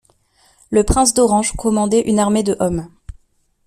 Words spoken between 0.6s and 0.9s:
Le